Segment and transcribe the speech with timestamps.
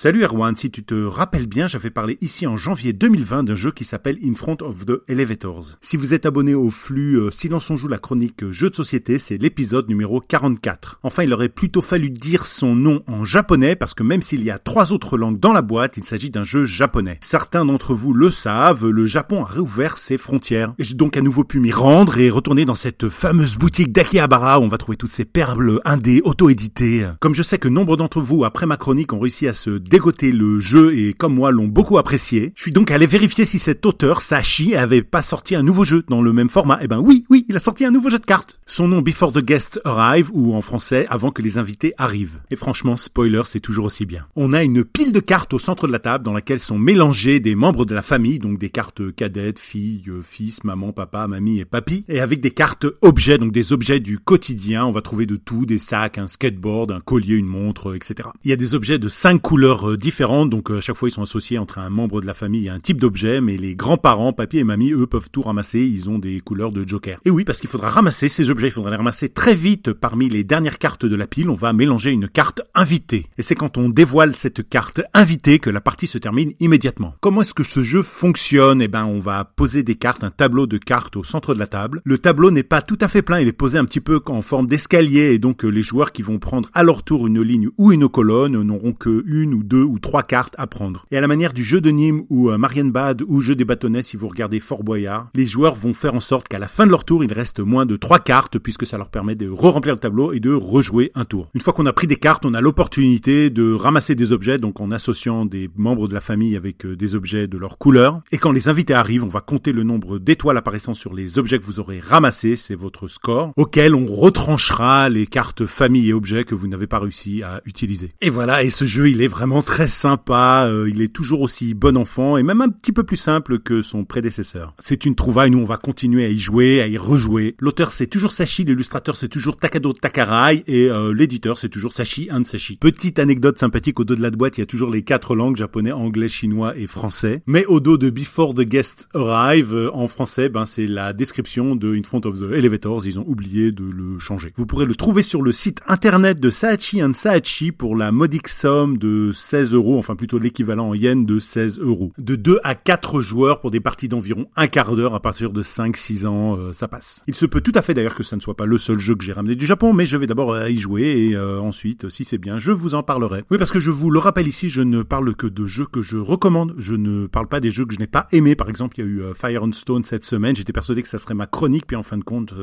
[0.00, 3.72] Salut Erwan, si tu te rappelles bien, j'avais parlé ici en janvier 2020 d'un jeu
[3.72, 5.76] qui s'appelle In Front of the Elevators.
[5.80, 8.76] Si vous êtes abonné au flux euh, Silence on joue la chronique euh, jeu de
[8.76, 11.00] société, c'est l'épisode numéro 44.
[11.02, 14.52] Enfin, il aurait plutôt fallu dire son nom en japonais parce que même s'il y
[14.52, 17.18] a trois autres langues dans la boîte, il s'agit d'un jeu japonais.
[17.20, 20.74] Certains d'entre vous le savent, le Japon a réouvert ses frontières.
[20.78, 24.62] J'ai donc à nouveau pu m'y rendre et retourner dans cette fameuse boutique d'Akihabara où
[24.62, 27.08] on va trouver toutes ces perles indées auto-éditées.
[27.18, 30.32] Comme je sais que nombre d'entre vous, après ma chronique, ont réussi à se dégoter
[30.32, 32.52] le jeu et comme moi l'ont beaucoup apprécié.
[32.54, 36.04] Je suis donc allé vérifier si cet auteur, Sashi, avait pas sorti un nouveau jeu
[36.08, 36.78] dans le même format.
[36.82, 38.60] Eh ben oui, oui, il a sorti un nouveau jeu de cartes.
[38.66, 42.40] Son nom Before the Guest Arrive ou en français Avant que les invités arrivent.
[42.50, 44.26] Et franchement, spoiler, c'est toujours aussi bien.
[44.36, 47.40] On a une pile de cartes au centre de la table dans laquelle sont mélangés
[47.40, 51.64] des membres de la famille, donc des cartes cadettes, filles, fils, maman, papa, mamie et
[51.64, 54.84] papy, et avec des cartes objets, donc des objets du quotidien.
[54.84, 58.28] On va trouver de tout, des sacs, un skateboard, un collier, une montre, etc.
[58.44, 61.08] Il y a des objets de cinq couleurs euh, différentes, donc euh, à chaque fois
[61.08, 63.74] ils sont associés entre un membre de la famille et un type d'objet, mais les
[63.74, 67.20] grands-parents, papy et mamie, eux peuvent tout ramasser, ils ont des couleurs de joker.
[67.38, 70.42] Oui, parce qu'il faudra ramasser ces objets, il faudra les ramasser très vite parmi les
[70.42, 73.26] dernières cartes de la pile, on va mélanger une carte invitée.
[73.38, 77.14] Et c'est quand on dévoile cette carte invitée que la partie se termine immédiatement.
[77.20, 78.82] Comment est-ce que ce jeu fonctionne?
[78.82, 81.68] Eh ben, on va poser des cartes, un tableau de cartes au centre de la
[81.68, 82.00] table.
[82.02, 84.42] Le tableau n'est pas tout à fait plein, il est posé un petit peu en
[84.42, 87.92] forme d'escalier, et donc les joueurs qui vont prendre à leur tour une ligne ou
[87.92, 91.06] une colonne n'auront que une ou deux ou trois cartes à prendre.
[91.12, 94.02] Et à la manière du jeu de Nîmes ou euh, Marienbad ou jeu des bâtonnets
[94.02, 96.90] si vous regardez Fort Boyard, les joueurs vont faire en sorte qu'à la fin de
[96.90, 100.00] leur tour, il reste moins de trois cartes puisque ça leur permet de re-remplir le
[100.00, 101.48] tableau et de rejouer un tour.
[101.54, 104.80] Une fois qu'on a pris des cartes, on a l'opportunité de ramasser des objets, donc
[104.80, 108.20] en associant des membres de la famille avec euh, des objets de leur couleur.
[108.32, 111.58] Et quand les invités arrivent, on va compter le nombre d'étoiles apparaissant sur les objets
[111.58, 116.44] que vous aurez ramassés, c'est votre score, auquel on retranchera les cartes famille et objets
[116.44, 118.14] que vous n'avez pas réussi à utiliser.
[118.22, 121.74] Et voilà, et ce jeu, il est vraiment très sympa, euh, il est toujours aussi
[121.74, 124.74] bon enfant et même un petit peu plus simple que son prédécesseur.
[124.78, 127.17] C'est une trouvaille, nous on va continuer à y jouer, à y rejouer.
[127.60, 132.28] L'auteur c'est toujours Sashi, l'illustrateur c'est toujours Takado Takarai et euh, l'éditeur c'est toujours Sashi
[132.32, 132.42] and.
[132.80, 135.56] Petite anecdote sympathique au dos de la boîte, il y a toujours les quatre langues
[135.56, 137.42] japonais, anglais, chinois et français.
[137.46, 141.76] Mais au dos de Before the Guest Arrive euh, en français, ben c'est la description
[141.76, 144.52] de In Front of the Elevators, ils ont oublié de le changer.
[144.56, 148.48] Vous pourrez le trouver sur le site internet de Sachi and Sachi pour la modique
[148.48, 152.12] somme de 16 euros enfin plutôt l'équivalent en yens de 16 euros.
[152.18, 155.62] De 2 à 4 joueurs pour des parties d'environ un quart d'heure à partir de
[155.62, 157.07] 5-6 ans, euh, ça passe.
[157.26, 159.14] Il se peut tout à fait d'ailleurs que ça ne soit pas le seul jeu
[159.14, 162.08] que j'ai ramené du Japon, mais je vais d'abord euh, y jouer et euh, ensuite,
[162.08, 163.44] si c'est bien, je vous en parlerai.
[163.50, 166.02] Oui, parce que je vous le rappelle ici, je ne parle que de jeux que
[166.02, 166.74] je recommande.
[166.78, 168.56] Je ne parle pas des jeux que je n'ai pas aimés.
[168.56, 170.56] Par exemple, il y a eu Fire and Stone cette semaine.
[170.56, 172.54] J'étais persuadé que ça serait ma chronique, puis en fin de compte,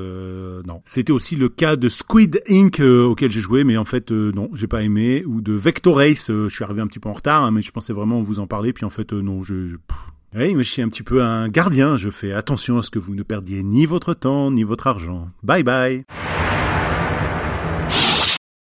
[0.66, 0.82] non.
[0.86, 2.80] C'était aussi le cas de Squid Inc.
[2.80, 5.24] auquel j'ai joué, mais en fait, non, j'ai pas aimé.
[5.26, 7.72] Ou de Vector Race, je suis arrivé un petit peu en retard Hein, mais je
[7.72, 9.76] pensais vraiment vous en parler, puis en fait, euh, non, je
[10.36, 13.00] oui, mais je suis un petit peu un gardien, je fais attention à ce que
[13.00, 15.30] vous ne perdiez ni votre temps, ni votre argent.
[15.44, 16.06] Bye bye